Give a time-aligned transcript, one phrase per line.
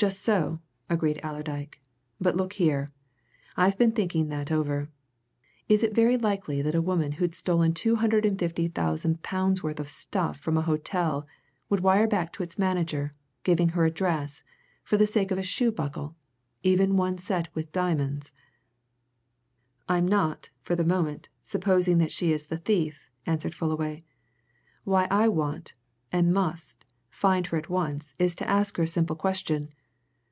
[0.00, 1.80] "Just so," agreed Allerdyke.
[2.20, 2.86] "But look here
[3.56, 4.88] I've been thinking that over.
[5.68, 9.60] Is it very likely that a woman who'd stolen two hundred and fifty thousand pounds'
[9.64, 11.26] worth of stuff from an hotel
[11.68, 13.10] would wire back to its manager,
[13.42, 14.44] giving her address,
[14.84, 16.14] for the sake of a shoe buckle,
[16.62, 18.30] even one set with diamonds?"
[19.88, 24.02] "I'm not for the moment supposing that she is the thief," answered Fullaway.
[24.84, 25.74] "Why I want
[26.12, 29.70] and must find her at once is to ask her a simple question.